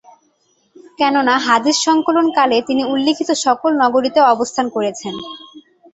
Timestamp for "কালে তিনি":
2.37-2.81